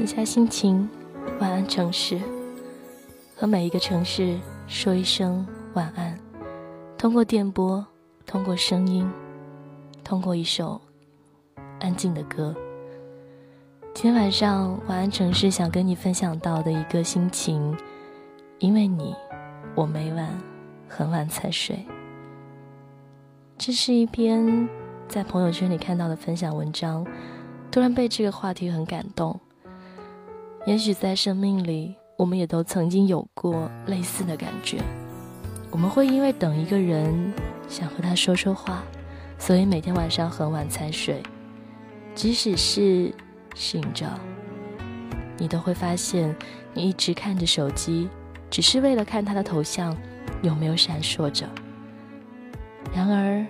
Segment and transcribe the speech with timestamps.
[0.00, 0.88] 撕下心情，
[1.40, 2.18] 晚安城市，
[3.36, 6.18] 和每一个城市说一声晚安。
[6.96, 7.86] 通过电波，
[8.24, 9.06] 通过声音，
[10.02, 10.80] 通过一首
[11.80, 12.56] 安静的歌。
[13.92, 17.76] 今天晚上晚安城市想跟你分享到的一个心情，
[18.58, 19.14] 因为你，
[19.74, 20.30] 我每晚
[20.88, 21.78] 很晚才睡。
[23.58, 24.66] 这是一篇
[25.06, 27.06] 在朋友圈里看到的分享文章，
[27.70, 29.38] 突然被这个话题很感动。
[30.66, 34.78] 也许在生命里，我们也都曾经有过类似的感觉。
[35.70, 37.32] 我们会因为等一个人，
[37.66, 38.82] 想和他说说话，
[39.38, 41.22] 所以每天晚上很晚才睡。
[42.14, 43.10] 即使是
[43.54, 44.06] 醒着，
[45.38, 46.36] 你都会发现，
[46.74, 48.08] 你一直看着手机，
[48.50, 49.96] 只是为了看他的头像
[50.42, 51.46] 有没有闪烁着。
[52.94, 53.46] 然而，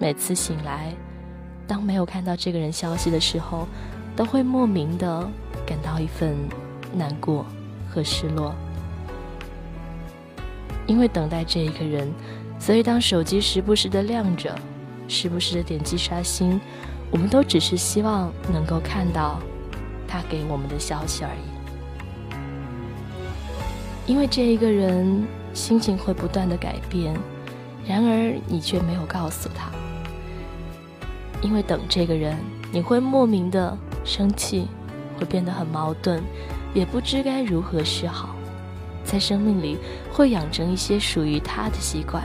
[0.00, 0.92] 每次醒来，
[1.66, 3.68] 当没有看到这个人消息的时候，
[4.16, 5.30] 都会莫名的
[5.66, 6.36] 感到一份
[6.94, 7.46] 难过
[7.90, 8.54] 和失落。
[10.86, 12.12] 因为等待这一个人，
[12.58, 14.54] 所以当手机时不时的亮着，
[15.08, 16.60] 时不时的点击刷新，
[17.10, 19.38] 我们都只是希望能够看到
[20.06, 21.54] 他给我们的消息而已。
[24.06, 27.16] 因为这一个人心情会不断的改变，
[27.86, 29.70] 然而你却没有告诉他。
[31.40, 32.36] 因为等这个人，
[32.70, 34.68] 你会莫名的生气，
[35.18, 36.22] 会变得很矛盾，
[36.72, 38.34] 也不知该如何是好。
[39.04, 39.78] 在生命里
[40.12, 42.24] 会养成一些属于他的习惯，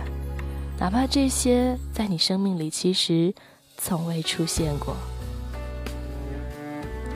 [0.79, 3.33] 哪怕这些在你生命里其实
[3.77, 4.95] 从未出现过。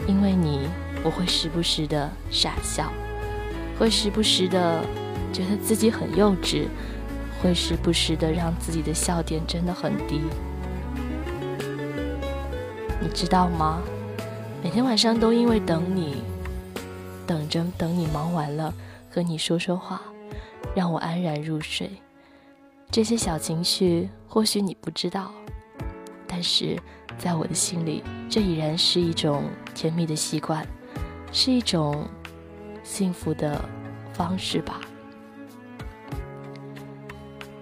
[0.06, 0.68] 因为你，
[1.02, 2.92] 我会时不时的傻笑，
[3.80, 4.84] 会时不时的
[5.32, 6.68] 觉得自己很幼稚，
[7.42, 10.22] 会时不时的让自己的笑点真的很低。
[13.02, 13.82] 你知道吗？
[14.64, 16.24] 每天晚上都因为等你，
[17.28, 18.74] 等着等你忙完了。
[19.12, 20.02] 和你说说话，
[20.74, 21.92] 让我安然入睡。
[22.90, 25.32] 这些小情绪或许你不知道，
[26.26, 26.80] 但是
[27.18, 29.44] 在我的心里，这已然是一种
[29.76, 30.66] 甜蜜的习惯，
[31.34, 32.08] 是一种
[32.84, 33.62] 幸福的
[34.14, 34.80] 方式吧。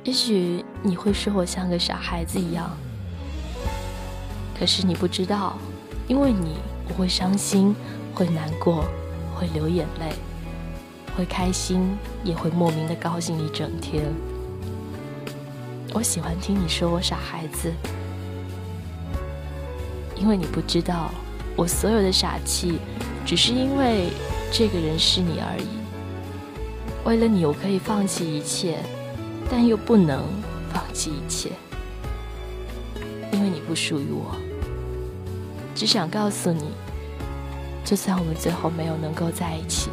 [0.04, 2.70] 也许你会说我像个傻孩子一样，
[4.58, 5.58] 可是你不知道，
[6.08, 6.58] 因为你
[6.92, 7.74] 我会伤心，
[8.14, 8.84] 会难过，
[9.34, 10.12] 会流眼泪。
[11.16, 14.04] 会开心，也会莫名的高兴一整天。
[15.94, 17.72] 我喜欢听你说我傻孩子，
[20.18, 21.12] 因为你不知道，
[21.56, 22.80] 我所有的傻气，
[23.26, 24.10] 只是因为
[24.52, 25.68] 这个人是你而已。
[27.06, 28.80] 为了你，我可以放弃一切，
[29.50, 30.26] 但又不能
[30.74, 31.52] 放弃一切，
[33.32, 34.36] 因为你不属于我。
[35.74, 36.72] 只想告诉你，
[37.84, 39.90] 就算我们最后没有能够在一起。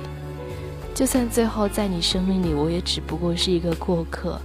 [0.94, 4.40] 就算最后在你生命里，我也只不过是一个过客，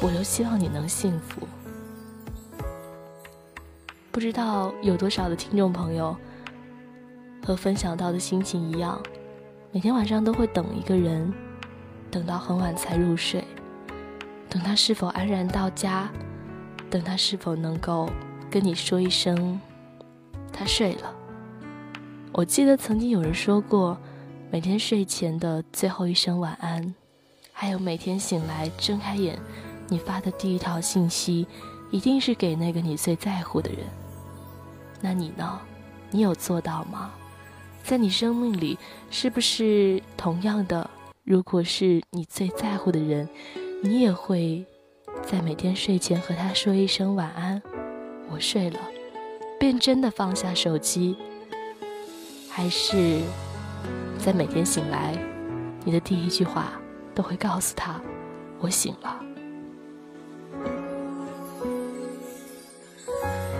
[0.00, 1.46] 我都希望你能幸福。
[4.12, 6.16] 不知道有多少的听众朋友
[7.44, 9.00] 和分享到的心情一样，
[9.72, 11.32] 每天晚上都会等一个人，
[12.10, 13.44] 等到很晚才入睡，
[14.48, 16.08] 等他是否安然到家，
[16.88, 18.08] 等他是否能够
[18.50, 19.60] 跟你说一声
[20.58, 21.14] 他睡了。
[22.32, 23.96] 我记得曾经有人说过。
[24.50, 26.94] 每天睡前的最后一声晚安，
[27.52, 29.38] 还有每天醒来睁开眼，
[29.88, 31.46] 你发的第一条信息，
[31.90, 33.80] 一定是给那个你最在乎的人。
[35.02, 35.60] 那你呢？
[36.10, 37.10] 你有做到吗？
[37.82, 38.78] 在你生命里，
[39.10, 40.88] 是不是同样的？
[41.24, 43.28] 如果是你最在乎的人，
[43.82, 44.64] 你也会
[45.22, 47.60] 在每天睡前和他说一声晚安，
[48.30, 48.80] 我睡了，
[49.58, 51.16] 便真的放下手机，
[52.48, 53.20] 还是？
[54.18, 55.16] 在每天醒来，
[55.84, 56.72] 你的第一句话
[57.14, 58.00] 都会告诉他
[58.58, 59.20] ：“我醒了。”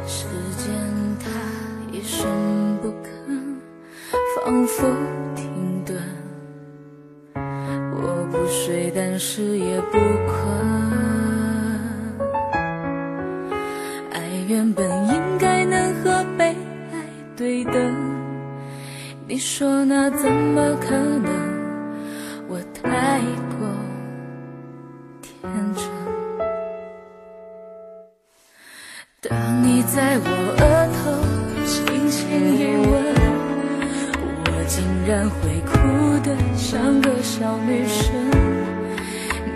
[0.06, 0.26] 时
[0.58, 0.74] 间
[1.20, 1.28] 它
[1.92, 3.56] 一声不吭，
[4.36, 4.86] 仿佛
[5.36, 5.96] 停顿。
[7.34, 10.77] 我不睡，但是也不困。
[29.20, 30.30] 当你在我
[30.60, 31.10] 额头
[31.66, 33.02] 轻轻一吻，
[34.46, 34.78] 我竟
[35.08, 35.74] 然会哭
[36.22, 38.14] 得像个小女生。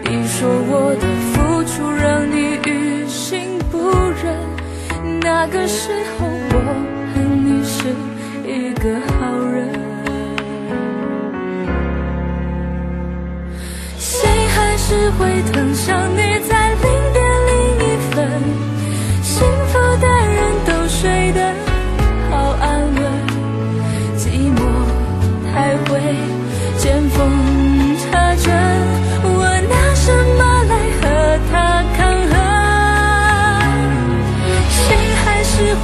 [0.02, 3.78] 你说我的付出让你于心不
[4.20, 4.36] 忍，
[5.20, 6.56] 那个时候我
[7.14, 7.94] 恨你是
[8.44, 9.11] 一个。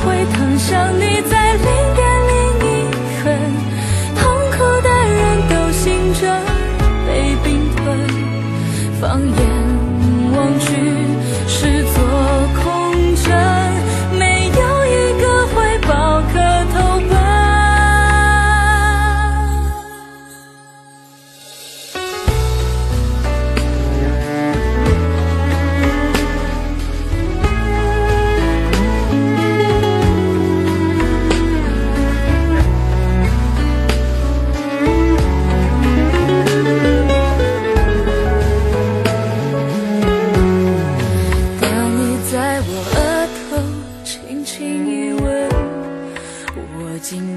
[0.09, 0.38] 回头。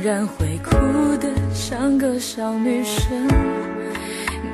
[0.04, 0.72] 然会哭
[1.18, 3.28] 的像个小女生。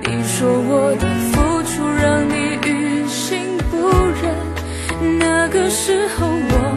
[0.02, 3.88] 你说我的付出让你于心不
[4.22, 6.77] 忍那个时候我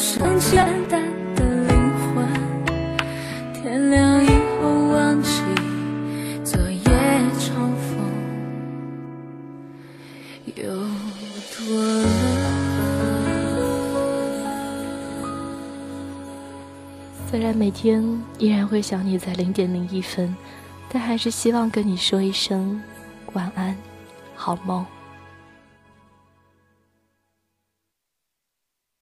[0.00, 1.02] 很简单
[1.36, 2.26] 的灵魂
[3.52, 5.42] 天亮以后忘记
[6.42, 6.80] 昨夜
[7.38, 8.00] 重逢
[10.54, 10.64] 有
[11.54, 12.08] 多冷
[17.30, 18.02] 虽然每天
[18.38, 20.34] 依然会想你在零点零一分
[20.88, 22.82] 但还是希望跟你说一声
[23.34, 23.76] 晚安
[24.34, 24.99] 好梦。